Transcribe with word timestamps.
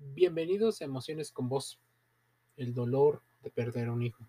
Bienvenidos 0.00 0.80
a 0.80 0.84
Emociones 0.84 1.32
con 1.32 1.48
Vos, 1.48 1.80
el 2.56 2.72
dolor 2.72 3.20
de 3.42 3.50
perder 3.50 3.88
a 3.88 3.92
un 3.92 4.02
hijo. 4.02 4.24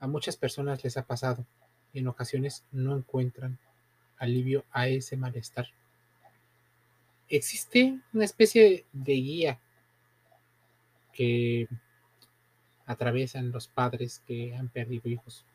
A 0.00 0.08
muchas 0.08 0.36
personas 0.36 0.82
les 0.82 0.96
ha 0.96 1.06
pasado 1.06 1.46
y 1.92 2.00
en 2.00 2.08
ocasiones 2.08 2.64
no 2.72 2.96
encuentran 2.96 3.60
alivio 4.16 4.64
a 4.72 4.88
ese 4.88 5.16
malestar. 5.16 5.68
Existe 7.28 8.00
una 8.12 8.24
especie 8.24 8.84
de 8.92 9.12
guía 9.12 9.60
que 11.12 11.68
atraviesan 12.84 13.52
los 13.52 13.68
padres 13.68 14.24
que 14.26 14.56
han 14.56 14.70
perdido 14.70 15.08
hijos. 15.08 15.46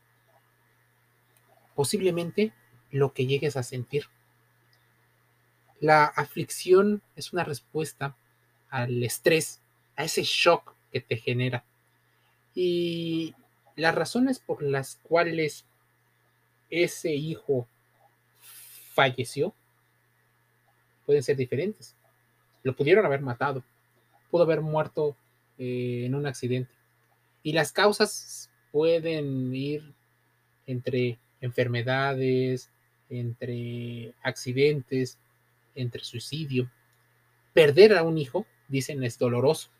Posiblemente 1.74 2.54
lo 2.90 3.12
que 3.12 3.26
llegues 3.26 3.58
a 3.58 3.64
sentir. 3.64 4.06
La 5.78 6.06
aflicción 6.06 7.02
es 7.16 7.34
una 7.34 7.44
respuesta 7.44 8.16
al 8.74 9.04
estrés, 9.04 9.60
a 9.94 10.02
ese 10.02 10.24
shock 10.24 10.74
que 10.90 11.00
te 11.00 11.16
genera. 11.16 11.64
Y 12.56 13.32
las 13.76 13.94
razones 13.94 14.40
por 14.40 14.64
las 14.64 14.96
cuales 15.04 15.64
ese 16.70 17.14
hijo 17.14 17.68
falleció 18.92 19.54
pueden 21.06 21.22
ser 21.22 21.36
diferentes. 21.36 21.94
Lo 22.64 22.74
pudieron 22.74 23.06
haber 23.06 23.20
matado, 23.20 23.62
pudo 24.28 24.42
haber 24.42 24.60
muerto 24.60 25.16
eh, 25.56 26.02
en 26.06 26.16
un 26.16 26.26
accidente. 26.26 26.72
Y 27.44 27.52
las 27.52 27.70
causas 27.70 28.50
pueden 28.72 29.54
ir 29.54 29.94
entre 30.66 31.20
enfermedades, 31.40 32.70
entre 33.08 34.14
accidentes, 34.24 35.16
entre 35.76 36.02
suicidio. 36.02 36.68
Perder 37.52 37.96
a 37.96 38.02
un 38.02 38.18
hijo, 38.18 38.46
dicen, 38.68 39.02
es 39.04 39.18
doloroso. 39.18 39.70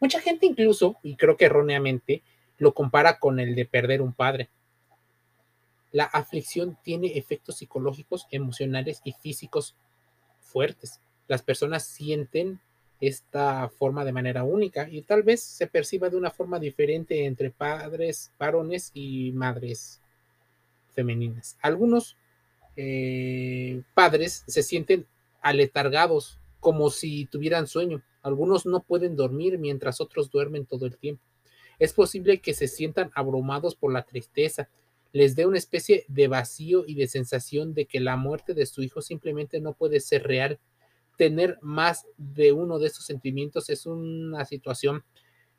Mucha 0.00 0.20
gente 0.20 0.46
incluso, 0.46 0.96
y 1.02 1.16
creo 1.16 1.36
que 1.36 1.46
erróneamente, 1.46 2.22
lo 2.58 2.74
compara 2.74 3.18
con 3.18 3.40
el 3.40 3.54
de 3.54 3.64
perder 3.64 4.02
un 4.02 4.12
padre. 4.12 4.48
La 5.92 6.04
aflicción 6.04 6.76
tiene 6.82 7.18
efectos 7.18 7.58
psicológicos, 7.58 8.26
emocionales 8.30 9.00
y 9.04 9.12
físicos 9.12 9.76
fuertes. 10.40 11.00
Las 11.28 11.42
personas 11.42 11.84
sienten 11.84 12.60
esta 13.00 13.68
forma 13.68 14.04
de 14.04 14.12
manera 14.12 14.44
única 14.44 14.88
y 14.88 15.02
tal 15.02 15.22
vez 15.22 15.42
se 15.42 15.66
perciba 15.66 16.08
de 16.08 16.16
una 16.16 16.30
forma 16.30 16.58
diferente 16.58 17.24
entre 17.24 17.50
padres 17.50 18.32
varones 18.38 18.90
y 18.94 19.32
madres 19.32 20.00
femeninas. 20.94 21.56
Algunos 21.60 22.16
eh, 22.76 23.82
padres 23.94 24.44
se 24.46 24.62
sienten 24.62 25.06
aletargados, 25.42 26.38
como 26.60 26.90
si 26.90 27.26
tuvieran 27.26 27.66
sueño. 27.66 28.02
Algunos 28.24 28.66
no 28.66 28.82
pueden 28.82 29.14
dormir 29.14 29.58
mientras 29.58 30.00
otros 30.00 30.30
duermen 30.30 30.66
todo 30.66 30.86
el 30.86 30.96
tiempo. 30.96 31.22
Es 31.78 31.92
posible 31.92 32.40
que 32.40 32.54
se 32.54 32.66
sientan 32.66 33.10
abrumados 33.14 33.76
por 33.76 33.92
la 33.92 34.02
tristeza, 34.02 34.68
les 35.12 35.36
dé 35.36 35.46
una 35.46 35.58
especie 35.58 36.04
de 36.08 36.26
vacío 36.26 36.84
y 36.86 36.94
de 36.96 37.06
sensación 37.06 37.74
de 37.74 37.86
que 37.86 38.00
la 38.00 38.16
muerte 38.16 38.54
de 38.54 38.66
su 38.66 38.82
hijo 38.82 39.00
simplemente 39.00 39.60
no 39.60 39.74
puede 39.74 40.00
ser 40.00 40.24
real. 40.24 40.58
Tener 41.16 41.58
más 41.60 42.06
de 42.16 42.50
uno 42.50 42.80
de 42.80 42.88
estos 42.88 43.04
sentimientos 43.04 43.70
es 43.70 43.86
una 43.86 44.44
situación 44.44 45.04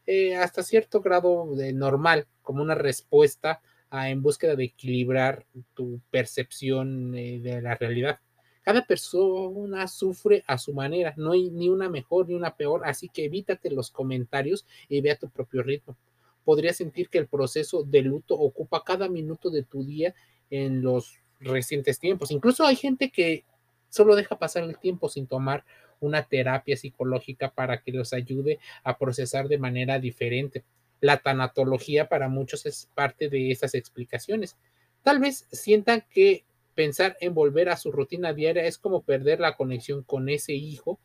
eh, 0.07 0.35
hasta 0.35 0.63
cierto 0.63 1.01
grado 1.01 1.55
de 1.55 1.71
normal, 1.71 2.27
como 2.41 2.61
una 2.63 2.75
respuesta 2.75 3.61
en 3.91 4.21
búsqueda 4.21 4.55
de 4.55 4.65
equilibrar 4.65 5.45
tu 5.73 6.01
percepción 6.09 7.15
eh, 7.15 7.39
de 7.39 7.61
la 7.61 7.75
realidad. 7.75 8.19
Cada 8.65 8.83
persona 8.83 9.87
sufre 9.87 10.43
a 10.47 10.57
su 10.57 10.73
manera, 10.73 11.13
no 11.17 11.33
hay 11.33 11.51
ni 11.51 11.69
una 11.69 11.87
mejor 11.87 12.27
ni 12.27 12.33
una 12.33 12.55
peor, 12.55 12.81
así 12.83 13.09
que 13.09 13.25
evítate 13.25 13.69
los 13.69 13.91
comentarios 13.91 14.65
y 14.89 15.01
ve 15.01 15.11
a 15.11 15.19
tu 15.19 15.29
propio 15.29 15.61
ritmo. 15.61 15.95
Podrías 16.43 16.77
sentir 16.77 17.09
que 17.09 17.19
el 17.19 17.27
proceso 17.27 17.83
de 17.83 18.01
luto 18.01 18.33
ocupa 18.33 18.83
cada 18.83 19.07
minuto 19.07 19.51
de 19.51 19.61
tu 19.61 19.85
día 19.85 20.15
en 20.49 20.81
los 20.81 21.19
recientes 21.39 21.99
tiempos. 21.99 22.31
Incluso 22.31 22.65
hay 22.65 22.75
gente 22.75 23.11
que 23.11 23.45
solo 23.89 24.15
deja 24.15 24.39
pasar 24.39 24.63
el 24.63 24.79
tiempo 24.79 25.09
sin 25.09 25.27
tomar 25.27 25.63
una 25.99 26.23
terapia 26.23 26.75
psicológica 26.75 27.51
para 27.51 27.83
que 27.83 27.91
los 27.91 28.13
ayude 28.13 28.57
a 28.83 28.97
procesar 28.97 29.47
de 29.47 29.59
manera 29.59 29.99
diferente. 29.99 30.63
La 31.01 31.17
tanatología 31.17 32.09
para 32.09 32.29
muchos 32.29 32.65
es 32.65 32.89
parte 32.95 33.29
de 33.29 33.51
esas 33.51 33.75
explicaciones. 33.75 34.57
Tal 35.03 35.19
vez 35.19 35.47
sientan 35.51 36.03
que 36.09 36.45
pensar 36.75 37.17
en 37.21 37.33
volver 37.33 37.69
a 37.69 37.77
su 37.77 37.91
rutina 37.91 38.33
diaria 38.33 38.65
es 38.65 38.77
como 38.77 39.01
perder 39.01 39.39
la 39.39 39.55
conexión 39.55 40.03
con 40.03 40.29
ese 40.29 40.53
hijo, 40.53 40.99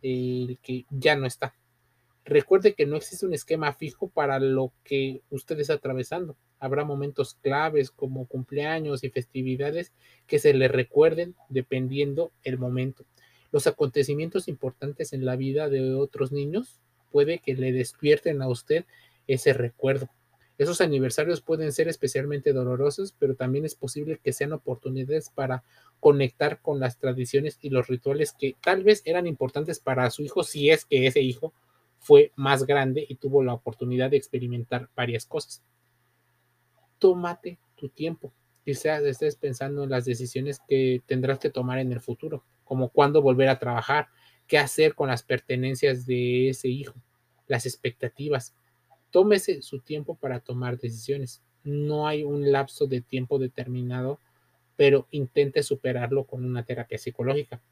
que 0.00 0.86
ya 0.90 1.16
no 1.16 1.26
está. 1.26 1.54
Recuerde 2.24 2.74
que 2.74 2.86
no 2.86 2.96
existe 2.96 3.26
un 3.26 3.34
esquema 3.34 3.72
fijo 3.72 4.08
para 4.08 4.38
lo 4.38 4.72
que 4.84 5.22
usted 5.30 5.58
está 5.60 5.74
atravesando. 5.74 6.36
Habrá 6.58 6.84
momentos 6.84 7.34
claves 7.34 7.90
como 7.90 8.26
cumpleaños 8.26 9.04
y 9.04 9.10
festividades 9.10 9.92
que 10.26 10.38
se 10.38 10.54
le 10.54 10.68
recuerden 10.68 11.34
dependiendo 11.48 12.32
el 12.42 12.58
momento. 12.58 13.04
Los 13.52 13.66
acontecimientos 13.66 14.48
importantes 14.48 15.12
en 15.12 15.24
la 15.24 15.36
vida 15.36 15.68
de 15.68 15.94
otros 15.94 16.32
niños 16.32 16.80
puede 17.12 17.38
que 17.38 17.54
le 17.54 17.72
despierten 17.72 18.42
a 18.42 18.48
usted 18.48 18.84
ese 19.26 19.52
recuerdo. 19.52 20.08
Esos 20.58 20.80
aniversarios 20.80 21.42
pueden 21.42 21.70
ser 21.72 21.88
especialmente 21.88 22.52
dolorosos, 22.52 23.14
pero 23.18 23.34
también 23.34 23.64
es 23.66 23.74
posible 23.74 24.18
que 24.22 24.32
sean 24.32 24.52
oportunidades 24.52 25.30
para 25.30 25.64
conectar 26.00 26.60
con 26.62 26.80
las 26.80 26.98
tradiciones 26.98 27.58
y 27.60 27.70
los 27.70 27.88
rituales 27.88 28.32
que 28.32 28.56
tal 28.62 28.82
vez 28.82 29.02
eran 29.04 29.26
importantes 29.26 29.80
para 29.80 30.08
su 30.10 30.22
hijo, 30.22 30.44
si 30.44 30.70
es 30.70 30.84
que 30.84 31.06
ese 31.06 31.20
hijo 31.20 31.52
fue 31.98 32.32
más 32.36 32.64
grande 32.64 33.04
y 33.06 33.16
tuvo 33.16 33.42
la 33.42 33.52
oportunidad 33.52 34.10
de 34.10 34.16
experimentar 34.16 34.88
varias 34.96 35.26
cosas. 35.26 35.62
Tómate 36.98 37.58
tu 37.74 37.88
tiempo. 37.90 38.32
Quizás 38.64 39.02
estés 39.02 39.36
pensando 39.36 39.84
en 39.84 39.90
las 39.90 40.06
decisiones 40.06 40.60
que 40.66 41.02
tendrás 41.06 41.38
que 41.38 41.50
tomar 41.50 41.78
en 41.78 41.92
el 41.92 42.00
futuro, 42.00 42.44
como 42.64 42.88
cuándo 42.88 43.22
volver 43.22 43.48
a 43.48 43.58
trabajar, 43.58 44.08
qué 44.46 44.58
hacer 44.58 44.94
con 44.94 45.08
las 45.08 45.22
pertenencias 45.22 46.06
de 46.06 46.48
ese 46.48 46.68
hijo, 46.68 46.94
las 47.46 47.66
expectativas, 47.66 48.54
Tómese 49.16 49.62
su 49.62 49.80
tiempo 49.80 50.14
para 50.14 50.40
tomar 50.40 50.76
decisiones. 50.78 51.42
No 51.64 52.06
hay 52.06 52.22
un 52.22 52.52
lapso 52.52 52.86
de 52.86 53.00
tiempo 53.00 53.38
determinado, 53.38 54.20
pero 54.76 55.08
intente 55.10 55.62
superarlo 55.62 56.24
con 56.24 56.44
una 56.44 56.66
terapia 56.66 56.98
psicológica. 56.98 57.62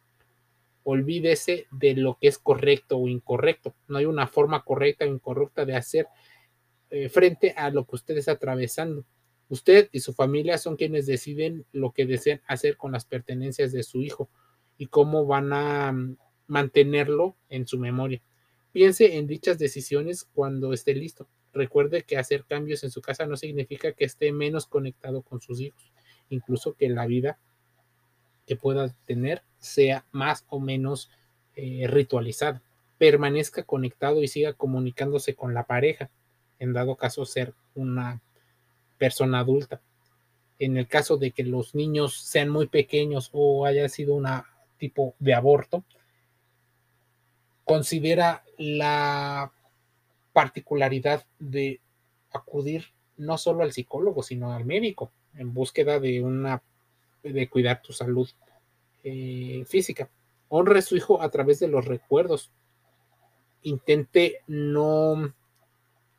Olvídese 0.84 1.66
de 1.70 1.96
lo 1.96 2.16
que 2.18 2.28
es 2.28 2.38
correcto 2.38 2.96
o 2.96 3.08
incorrecto. 3.08 3.74
No 3.88 3.98
hay 3.98 4.06
una 4.06 4.26
forma 4.26 4.64
correcta 4.64 5.04
o 5.04 5.08
incorrecta 5.08 5.66
de 5.66 5.76
hacer 5.76 6.06
eh, 6.88 7.10
frente 7.10 7.52
a 7.58 7.68
lo 7.68 7.84
que 7.84 7.96
usted 7.96 8.16
está 8.16 8.32
atravesando. 8.32 9.04
Usted 9.50 9.90
y 9.92 10.00
su 10.00 10.14
familia 10.14 10.56
son 10.56 10.76
quienes 10.76 11.04
deciden 11.04 11.66
lo 11.72 11.92
que 11.92 12.06
desean 12.06 12.40
hacer 12.46 12.78
con 12.78 12.92
las 12.92 13.04
pertenencias 13.04 13.70
de 13.70 13.82
su 13.82 14.00
hijo 14.00 14.30
y 14.78 14.86
cómo 14.86 15.26
van 15.26 15.52
a 15.52 15.92
mm, 15.92 16.16
mantenerlo 16.46 17.36
en 17.50 17.66
su 17.66 17.78
memoria. 17.78 18.22
Piense 18.74 19.18
en 19.18 19.28
dichas 19.28 19.56
decisiones 19.56 20.24
cuando 20.34 20.72
esté 20.72 20.94
listo. 20.94 21.28
Recuerde 21.52 22.02
que 22.02 22.18
hacer 22.18 22.44
cambios 22.44 22.82
en 22.82 22.90
su 22.90 23.00
casa 23.00 23.24
no 23.24 23.36
significa 23.36 23.92
que 23.92 24.04
esté 24.04 24.32
menos 24.32 24.66
conectado 24.66 25.22
con 25.22 25.40
sus 25.40 25.60
hijos, 25.60 25.92
incluso 26.28 26.74
que 26.74 26.88
la 26.88 27.06
vida 27.06 27.38
que 28.48 28.56
pueda 28.56 28.92
tener 29.06 29.44
sea 29.58 30.06
más 30.10 30.44
o 30.48 30.58
menos 30.58 31.08
eh, 31.54 31.86
ritualizada. 31.86 32.62
Permanezca 32.98 33.62
conectado 33.62 34.24
y 34.24 34.26
siga 34.26 34.54
comunicándose 34.54 35.36
con 35.36 35.54
la 35.54 35.62
pareja, 35.68 36.10
en 36.58 36.72
dado 36.72 36.96
caso 36.96 37.24
ser 37.26 37.54
una 37.76 38.22
persona 38.98 39.38
adulta. 39.38 39.82
En 40.58 40.76
el 40.78 40.88
caso 40.88 41.16
de 41.16 41.30
que 41.30 41.44
los 41.44 41.76
niños 41.76 42.18
sean 42.18 42.48
muy 42.48 42.66
pequeños 42.66 43.30
o 43.30 43.66
haya 43.66 43.88
sido 43.88 44.16
un 44.16 44.26
tipo 44.78 45.14
de 45.20 45.32
aborto, 45.32 45.84
considera 47.64 48.43
la 48.58 49.52
particularidad 50.32 51.26
de 51.38 51.80
acudir 52.32 52.86
no 53.16 53.38
solo 53.38 53.62
al 53.62 53.72
psicólogo, 53.72 54.22
sino 54.22 54.52
al 54.52 54.64
médico 54.64 55.12
en 55.34 55.52
búsqueda 55.54 56.00
de 56.00 56.22
una 56.22 56.62
de 57.22 57.48
cuidar 57.48 57.80
tu 57.82 57.92
salud 57.92 58.28
eh, 59.02 59.64
física. 59.66 60.10
Honre 60.48 60.80
a 60.80 60.82
su 60.82 60.96
hijo 60.96 61.22
a 61.22 61.30
través 61.30 61.58
de 61.58 61.68
los 61.68 61.84
recuerdos. 61.84 62.50
Intente 63.62 64.42
no 64.46 65.34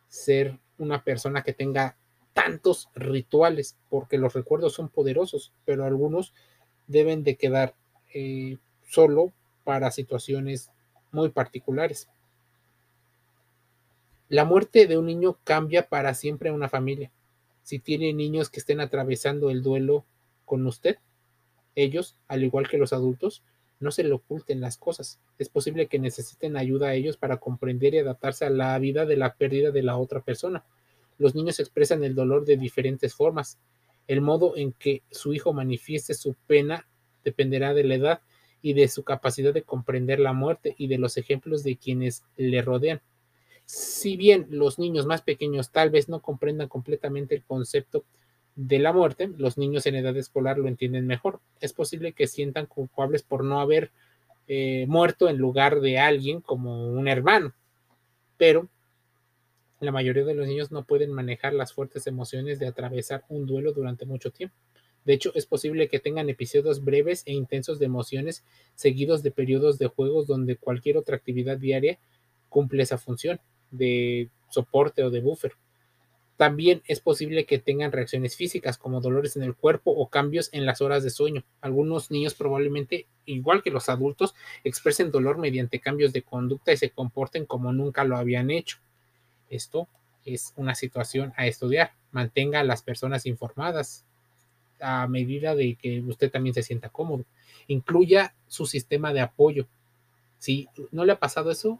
ser 0.07 0.57
una 0.77 1.03
persona 1.03 1.43
que 1.43 1.53
tenga 1.53 1.97
tantos 2.33 2.89
rituales, 2.95 3.77
porque 3.89 4.17
los 4.17 4.33
recuerdos 4.33 4.73
son 4.73 4.89
poderosos, 4.89 5.53
pero 5.63 5.85
algunos 5.85 6.33
deben 6.87 7.23
de 7.23 7.37
quedar 7.37 7.75
eh, 8.13 8.57
solo 8.87 9.31
para 9.63 9.91
situaciones 9.91 10.71
muy 11.11 11.29
particulares. 11.29 12.09
La 14.27 14.43
muerte 14.43 14.87
de 14.87 14.97
un 14.97 15.05
niño 15.05 15.37
cambia 15.43 15.87
para 15.87 16.15
siempre 16.15 16.49
a 16.49 16.53
una 16.53 16.67
familia. 16.67 17.11
Si 17.61 17.77
tiene 17.79 18.11
niños 18.13 18.49
que 18.49 18.59
estén 18.59 18.79
atravesando 18.79 19.51
el 19.51 19.61
duelo 19.61 20.05
con 20.45 20.65
usted, 20.65 20.97
ellos, 21.75 22.15
al 22.27 22.43
igual 22.43 22.67
que 22.67 22.77
los 22.77 22.91
adultos, 22.91 23.43
no 23.79 23.91
se 23.91 24.03
le 24.03 24.13
oculten 24.13 24.61
las 24.61 24.77
cosas. 24.77 25.19
Es 25.37 25.49
posible 25.49 25.87
que 25.87 25.99
necesiten 25.99 26.57
ayuda 26.57 26.87
a 26.87 26.93
ellos 26.95 27.17
para 27.17 27.37
comprender 27.37 27.93
y 27.93 27.99
adaptarse 27.99 28.45
a 28.45 28.49
la 28.49 28.77
vida 28.79 29.05
de 29.05 29.17
la 29.17 29.35
pérdida 29.35 29.71
de 29.71 29.83
la 29.83 29.97
otra 29.97 30.21
persona. 30.21 30.63
Los 31.17 31.35
niños 31.35 31.59
expresan 31.59 32.03
el 32.03 32.15
dolor 32.15 32.45
de 32.45 32.57
diferentes 32.57 33.13
formas. 33.13 33.59
El 34.07 34.21
modo 34.21 34.57
en 34.57 34.71
que 34.71 35.03
su 35.11 35.33
hijo 35.33 35.53
manifieste 35.53 36.13
su 36.13 36.35
pena 36.47 36.87
dependerá 37.23 37.73
de 37.73 37.83
la 37.83 37.95
edad 37.95 38.21
y 38.61 38.73
de 38.73 38.87
su 38.87 39.03
capacidad 39.03 39.53
de 39.53 39.63
comprender 39.63 40.19
la 40.19 40.33
muerte 40.33 40.73
y 40.77 40.87
de 40.87 40.97
los 40.97 41.17
ejemplos 41.17 41.63
de 41.63 41.77
quienes 41.77 42.23
le 42.37 42.61
rodean. 42.61 43.01
Si 43.65 44.15
bien 44.15 44.47
los 44.49 44.77
niños 44.77 45.05
más 45.05 45.21
pequeños 45.21 45.71
tal 45.71 45.89
vez 45.89 46.07
no 46.07 46.21
comprendan 46.21 46.67
completamente 46.67 47.35
el 47.35 47.43
concepto 47.43 48.03
de 48.55 48.79
la 48.79 48.93
muerte, 48.93 49.29
los 49.37 49.57
niños 49.57 49.85
en 49.85 49.95
edad 49.95 50.15
escolar 50.15 50.57
lo 50.57 50.67
entienden 50.67 51.07
mejor. 51.07 51.39
Es 51.59 51.73
posible 51.73 52.13
que 52.13 52.27
sientan 52.27 52.67
culpables 52.67 53.23
por 53.23 53.43
no 53.43 53.59
haber 53.59 53.91
eh, 54.47 54.85
muerto 54.87 55.27
en 55.27 55.37
lugar 55.37 55.81
de 55.81 55.97
alguien 55.97 56.41
como 56.41 56.87
un 56.87 57.07
hermano, 57.07 57.53
pero 58.37 58.69
la 59.79 59.91
mayoría 59.91 60.23
de 60.23 60.35
los 60.35 60.47
niños 60.47 60.71
no 60.71 60.85
pueden 60.85 61.11
manejar 61.11 61.53
las 61.53 61.73
fuertes 61.73 62.07
emociones 62.07 62.59
de 62.59 62.67
atravesar 62.67 63.25
un 63.27 63.45
duelo 63.45 63.73
durante 63.73 64.05
mucho 64.05 64.31
tiempo. 64.31 64.55
De 65.03 65.13
hecho, 65.13 65.31
es 65.35 65.45
posible 65.45 65.87
que 65.87 65.99
tengan 65.99 66.29
episodios 66.29 66.83
breves 66.83 67.23
e 67.25 67.33
intensos 67.33 67.77
de 67.77 67.85
emociones 67.85 68.43
seguidos 68.75 69.21
de 69.21 69.31
periodos 69.31 69.77
de 69.77 69.87
juegos 69.87 70.27
donde 70.27 70.55
cualquier 70.55 70.97
otra 70.97 71.15
actividad 71.15 71.57
diaria 71.57 71.99
cumple 72.49 72.83
esa 72.83 72.97
función 72.97 73.39
de 73.71 74.29
soporte 74.49 75.03
o 75.03 75.09
de 75.09 75.21
buffer. 75.21 75.53
También 76.37 76.81
es 76.87 76.99
posible 76.99 77.45
que 77.45 77.59
tengan 77.59 77.93
reacciones 77.93 78.35
físicas 78.35 78.77
como 78.77 78.99
dolores 78.99 79.37
en 79.37 79.43
el 79.43 79.55
cuerpo 79.55 79.91
o 79.91 80.09
cambios 80.09 80.49
en 80.51 80.65
las 80.65 80.81
horas 80.81 81.01
de 81.03 81.09
sueño. 81.09 81.43
Algunos 81.61 82.11
niños 82.11 82.33
probablemente, 82.33 83.07
igual 83.25 83.63
que 83.63 83.71
los 83.71 83.87
adultos, 83.87 84.35
expresen 84.65 85.11
dolor 85.11 85.37
mediante 85.37 85.79
cambios 85.79 86.11
de 86.11 86.23
conducta 86.23 86.73
y 86.73 86.77
se 86.77 86.89
comporten 86.89 87.45
como 87.45 87.71
nunca 87.71 88.03
lo 88.03 88.17
habían 88.17 88.51
hecho. 88.51 88.79
Esto 89.49 89.87
es 90.25 90.51
una 90.57 90.75
situación 90.75 91.31
a 91.37 91.47
estudiar. 91.47 91.93
Mantenga 92.11 92.59
a 92.59 92.65
las 92.65 92.81
personas 92.81 93.25
informadas 93.25 94.03
a 94.81 95.07
medida 95.07 95.55
de 95.55 95.75
que 95.75 96.01
usted 96.01 96.29
también 96.29 96.53
se 96.53 96.63
sienta 96.63 96.89
cómodo. 96.89 97.23
Incluya 97.67 98.35
su 98.47 98.65
sistema 98.65 99.13
de 99.13 99.21
apoyo. 99.21 99.67
Si 100.37 100.67
no 100.91 101.05
le 101.05 101.13
ha 101.13 101.19
pasado 101.19 101.49
eso, 101.49 101.79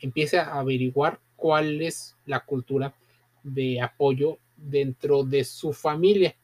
empiece 0.00 0.38
a 0.38 0.58
averiguar 0.58 1.20
cuál 1.36 1.82
es 1.82 2.16
la 2.26 2.40
cultura 2.40 2.94
de 3.42 3.80
apoyo 3.80 4.38
dentro 4.56 5.24
de 5.24 5.44
su 5.44 5.72
familia. 5.72 6.36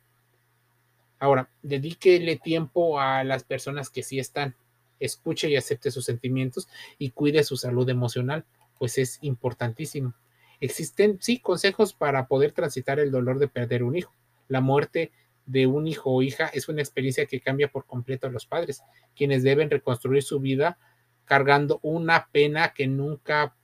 Ahora, 1.18 1.48
dedíquele 1.62 2.36
tiempo 2.36 3.00
a 3.00 3.24
las 3.24 3.44
personas 3.44 3.90
que 3.90 4.02
sí 4.02 4.18
están. 4.18 4.54
Escuche 5.00 5.48
y 5.48 5.56
acepte 5.56 5.90
sus 5.90 6.04
sentimientos 6.04 6.68
y 6.98 7.10
cuide 7.10 7.44
su 7.44 7.56
salud 7.56 7.88
emocional, 7.88 8.44
pues 8.78 8.98
es 8.98 9.18
importantísimo. 9.22 10.14
Existen, 10.60 11.18
sí, 11.20 11.38
consejos 11.38 11.92
para 11.92 12.26
poder 12.26 12.52
transitar 12.52 12.98
el 12.98 13.10
dolor 13.10 13.38
de 13.38 13.48
perder 13.48 13.82
un 13.82 13.96
hijo. 13.96 14.12
La 14.48 14.60
muerte 14.60 15.12
de 15.44 15.66
un 15.66 15.86
hijo 15.86 16.10
o 16.10 16.22
hija 16.22 16.46
es 16.46 16.68
una 16.68 16.80
experiencia 16.80 17.26
que 17.26 17.40
cambia 17.40 17.68
por 17.68 17.84
completo 17.86 18.26
a 18.26 18.30
los 18.30 18.46
padres, 18.46 18.82
quienes 19.14 19.42
deben 19.42 19.70
reconstruir 19.70 20.22
su 20.22 20.40
vida 20.40 20.78
cargando 21.26 21.80
una 21.82 22.28
pena 22.32 22.72
que 22.72 22.86
nunca 22.86 23.54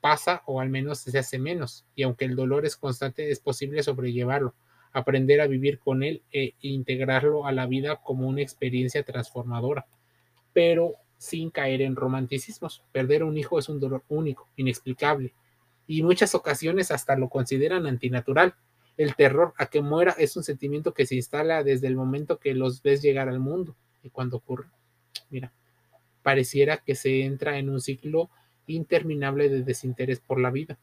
pasa 0.00 0.42
o 0.46 0.60
al 0.60 0.68
menos 0.68 0.98
se 0.98 1.16
hace 1.16 1.38
menos. 1.38 1.86
Y 1.94 2.02
aunque 2.02 2.24
el 2.24 2.34
dolor 2.34 2.66
es 2.66 2.76
constante, 2.76 3.30
es 3.30 3.38
posible 3.38 3.82
sobrellevarlo, 3.82 4.54
aprender 4.92 5.40
a 5.40 5.46
vivir 5.46 5.78
con 5.78 6.02
él 6.02 6.22
e 6.32 6.54
integrarlo 6.60 7.46
a 7.46 7.52
la 7.52 7.66
vida 7.66 8.00
como 8.02 8.26
una 8.26 8.42
experiencia 8.42 9.04
transformadora, 9.04 9.86
pero 10.52 10.94
sin 11.18 11.50
caer 11.50 11.82
en 11.82 11.94
romanticismos. 11.94 12.82
Perder 12.90 13.22
un 13.22 13.38
hijo 13.38 13.58
es 13.58 13.68
un 13.68 13.78
dolor 13.78 14.02
único, 14.08 14.48
inexplicable, 14.56 15.32
y 15.86 16.02
muchas 16.02 16.34
ocasiones 16.34 16.90
hasta 16.90 17.16
lo 17.16 17.28
consideran 17.28 17.86
antinatural. 17.86 18.54
El 18.96 19.14
terror 19.14 19.54
a 19.56 19.66
que 19.66 19.82
muera 19.82 20.14
es 20.18 20.36
un 20.36 20.42
sentimiento 20.42 20.92
que 20.94 21.06
se 21.06 21.14
instala 21.14 21.62
desde 21.62 21.86
el 21.86 21.96
momento 21.96 22.38
que 22.38 22.54
los 22.54 22.82
ves 22.82 23.02
llegar 23.02 23.28
al 23.28 23.40
mundo. 23.40 23.76
Y 24.02 24.10
cuando 24.10 24.38
ocurre, 24.38 24.66
mira, 25.30 25.52
pareciera 26.22 26.78
que 26.78 26.94
se 26.94 27.24
entra 27.24 27.58
en 27.58 27.68
un 27.68 27.80
ciclo 27.80 28.30
interminable 28.66 29.48
de 29.48 29.62
desinterés 29.62 30.20
por 30.20 30.40
la 30.40 30.50
vida. 30.50 30.78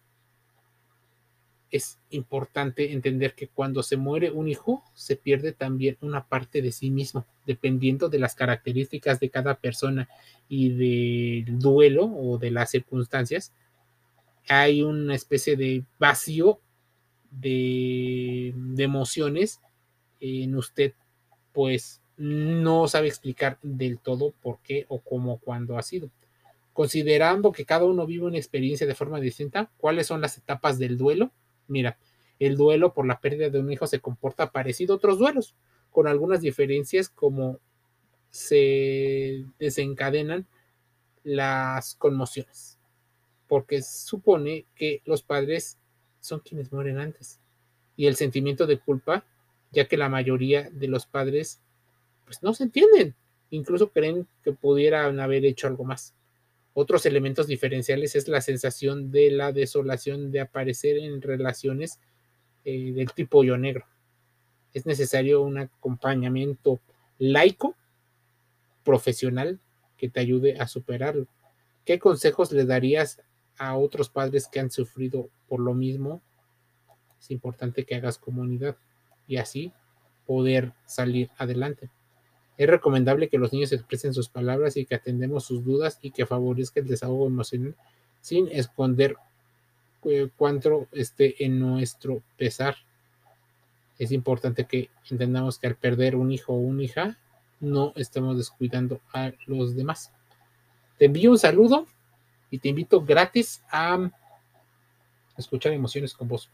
Es 1.72 2.00
importante 2.10 2.94
entender 2.94 3.36
que 3.36 3.48
cuando 3.48 3.84
se 3.84 3.96
muere 3.96 4.32
un 4.32 4.48
hijo, 4.48 4.84
se 4.96 5.16
pierde 5.16 5.54
también 5.54 5.98
una 6.02 6.28
parte 6.28 6.62
de 6.62 6.72
sí 6.72 6.90
mismo, 6.90 7.26
dependiendo 7.46 8.10
de 8.10 8.20
las 8.20 8.34
características 8.34 9.20
de 9.20 9.30
cada 9.30 9.56
persona 9.56 10.10
y 10.48 10.70
del 10.70 11.60
duelo 11.60 12.06
o 12.06 12.40
de 12.40 12.52
las 12.52 12.72
circunstancias. 12.72 13.54
Hay 14.48 14.82
una 14.82 15.14
especie 15.14 15.56
de 15.56 15.84
vacío 16.00 16.60
de, 17.30 18.52
de 18.56 18.84
emociones 18.84 19.62
en 20.20 20.56
usted, 20.56 20.94
pues 21.54 22.02
no 22.20 22.88
sabe 22.88 23.08
explicar 23.08 23.58
del 23.64 23.98
todo 23.98 24.34
por 24.42 24.60
qué 24.60 24.86
o 24.88 25.00
cómo, 25.02 25.40
cuándo 25.40 25.78
ha 25.78 25.82
sido 25.82 26.12
considerando 26.80 27.52
que 27.52 27.66
cada 27.66 27.84
uno 27.84 28.06
vive 28.06 28.26
una 28.26 28.38
experiencia 28.38 28.88
de 28.88 28.96
forma 28.96 29.20
distinta, 29.20 29.70
¿cuáles 29.76 30.08
son 30.08 30.22
las 30.22 30.38
etapas 30.38 30.80
del 30.80 30.98
duelo? 30.98 31.30
Mira, 31.68 31.98
el 32.40 32.56
duelo 32.56 32.94
por 32.94 33.06
la 33.06 33.20
pérdida 33.20 33.50
de 33.50 33.60
un 33.60 33.70
hijo 33.70 33.86
se 33.86 34.00
comporta 34.00 34.54
parecido 34.54 34.94
a 34.94 34.96
otros 34.96 35.20
duelos, 35.20 35.56
con 35.92 36.08
algunas 36.08 36.40
diferencias 36.40 37.10
como 37.10 37.60
se 38.30 39.44
desencadenan 39.60 40.48
las 41.26 41.96
conmociones, 41.96 42.80
porque 43.50 43.82
supone 43.82 44.66
que 44.74 45.02
los 45.04 45.22
padres 45.22 45.78
son 46.22 46.40
quienes 46.40 46.72
mueren 46.72 46.98
antes, 46.98 47.42
y 47.98 48.06
el 48.06 48.16
sentimiento 48.16 48.68
de 48.68 48.80
culpa, 48.80 49.26
ya 49.74 49.86
que 49.90 49.98
la 49.98 50.08
mayoría 50.08 50.70
de 50.70 50.88
los 50.88 51.06
padres 51.06 51.60
pues 52.30 52.44
no 52.44 52.54
se 52.54 52.62
entienden, 52.62 53.16
incluso 53.50 53.90
creen 53.90 54.28
que 54.44 54.52
pudieran 54.52 55.20
haber 55.20 55.46
hecho 55.46 55.66
algo 55.66 55.84
más. 55.84 56.14
Otros 56.76 57.08
elementos 57.08 57.48
diferenciales 57.48 58.16
es 58.16 58.28
la 58.28 58.40
sensación 58.40 59.10
de 59.10 59.32
la 59.32 59.52
desolación 59.52 60.32
de 60.32 60.42
aparecer 60.42 61.00
en 61.00 61.24
relaciones 61.24 62.00
eh, 62.66 62.92
del 62.94 63.12
tipo 63.14 63.44
yo 63.44 63.58
negro. 63.58 63.88
Es 64.76 64.86
necesario 64.86 65.42
un 65.42 65.58
acompañamiento 65.58 66.80
laico, 67.18 67.76
profesional, 68.84 69.60
que 69.98 70.08
te 70.08 70.20
ayude 70.20 70.60
a 70.60 70.68
superarlo. 70.68 71.26
¿Qué 71.84 71.98
consejos 71.98 72.52
le 72.52 72.66
darías 72.66 73.20
a 73.58 73.76
otros 73.76 74.08
padres 74.08 74.48
que 74.48 74.60
han 74.60 74.70
sufrido 74.70 75.32
por 75.48 75.62
lo 75.62 75.74
mismo? 75.74 76.22
Es 77.20 77.32
importante 77.32 77.86
que 77.86 77.96
hagas 77.96 78.20
comunidad 78.20 78.78
y 79.28 79.38
así 79.38 79.74
poder 80.28 80.74
salir 80.86 81.32
adelante. 81.36 81.90
Es 82.60 82.68
recomendable 82.68 83.30
que 83.30 83.38
los 83.38 83.54
niños 83.54 83.72
expresen 83.72 84.14
sus 84.14 84.28
palabras 84.28 84.76
y 84.76 84.86
que 84.86 84.94
atendemos 84.94 85.46
sus 85.46 85.64
dudas 85.64 85.98
y 86.02 86.12
que 86.12 86.26
favorezca 86.26 86.82
el 86.82 86.88
desahogo 86.88 87.26
emocional 87.26 87.74
sin 88.20 88.50
esconder 88.50 89.16
eh, 90.04 90.28
cuánto 90.36 90.90
esté 90.92 91.42
en 91.46 91.58
nuestro 91.58 92.22
pesar. 92.38 92.76
Es 93.98 94.12
importante 94.12 94.66
que 94.66 94.90
entendamos 95.10 95.58
que 95.58 95.68
al 95.68 95.76
perder 95.76 96.18
un 96.18 96.34
hijo 96.34 96.52
o 96.52 96.58
una 96.58 96.84
hija, 96.84 97.18
no 97.62 97.94
estamos 97.96 98.36
descuidando 98.36 99.00
a 99.14 99.32
los 99.48 99.74
demás. 99.74 100.12
Te 100.98 101.06
envío 101.06 101.32
un 101.32 101.40
saludo 101.40 101.88
y 102.52 102.58
te 102.58 102.68
invito 102.68 103.00
gratis 103.00 103.64
a 103.72 104.12
escuchar 105.38 105.72
emociones 105.72 106.14
con 106.14 106.28
vos. 106.28 106.50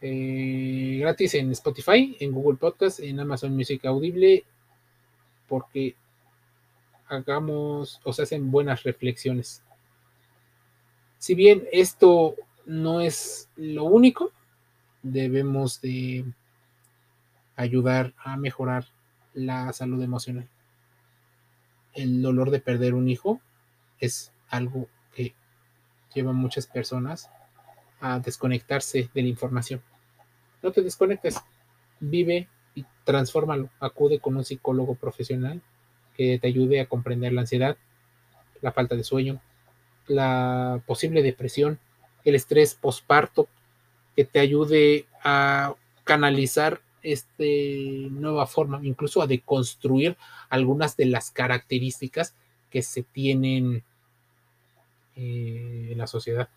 Eh, 0.00 0.98
gratis 1.00 1.34
en 1.34 1.50
Spotify, 1.52 2.16
en 2.20 2.32
Google 2.32 2.56
Podcast, 2.56 3.00
en 3.00 3.18
Amazon 3.18 3.54
Music 3.54 3.84
Audible, 3.84 4.44
porque 5.48 5.96
hagamos 7.08 8.00
o 8.04 8.12
se 8.12 8.22
hacen 8.22 8.50
buenas 8.50 8.84
reflexiones. 8.84 9.62
Si 11.18 11.34
bien 11.34 11.66
esto 11.72 12.36
no 12.64 13.00
es 13.00 13.48
lo 13.56 13.84
único, 13.84 14.30
debemos 15.02 15.80
de 15.80 16.24
ayudar 17.56 18.14
a 18.18 18.36
mejorar 18.36 18.86
la 19.34 19.72
salud 19.72 20.00
emocional. 20.02 20.48
El 21.92 22.22
dolor 22.22 22.50
de 22.50 22.60
perder 22.60 22.94
un 22.94 23.08
hijo 23.08 23.40
es 23.98 24.32
algo 24.48 24.86
que 25.12 25.34
lleva 26.14 26.32
muchas 26.32 26.68
personas 26.68 27.30
a 28.00 28.18
desconectarse 28.20 29.10
de 29.12 29.22
la 29.22 29.28
información. 29.28 29.82
No 30.62 30.72
te 30.72 30.82
desconectes, 30.82 31.36
vive 32.00 32.48
y 32.74 32.84
transfórmalo. 33.04 33.70
Acude 33.80 34.20
con 34.20 34.36
un 34.36 34.44
psicólogo 34.44 34.94
profesional 34.94 35.62
que 36.16 36.38
te 36.38 36.48
ayude 36.48 36.80
a 36.80 36.86
comprender 36.86 37.32
la 37.32 37.42
ansiedad, 37.42 37.76
la 38.60 38.72
falta 38.72 38.96
de 38.96 39.04
sueño, 39.04 39.40
la 40.06 40.82
posible 40.86 41.22
depresión, 41.22 41.78
el 42.24 42.34
estrés 42.34 42.74
posparto, 42.74 43.48
que 44.16 44.24
te 44.24 44.40
ayude 44.40 45.06
a 45.22 45.74
canalizar 46.02 46.80
este, 47.02 48.08
nueva 48.10 48.46
forma, 48.46 48.80
incluso 48.82 49.22
a 49.22 49.26
deconstruir 49.26 50.16
algunas 50.48 50.96
de 50.96 51.06
las 51.06 51.30
características 51.30 52.34
que 52.70 52.82
se 52.82 53.02
tienen 53.02 53.84
eh, 55.14 55.88
en 55.92 55.98
la 55.98 56.06
sociedad. 56.06 56.48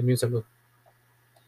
Envío 0.00 0.16
un. 0.16 0.59